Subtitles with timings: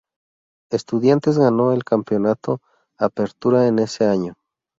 [0.71, 2.59] Estudiantes ganó el campeonato
[2.97, 4.33] Apertura en ese año.